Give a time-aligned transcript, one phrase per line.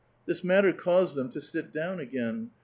[0.25, 2.49] This matter caused them to sit down again.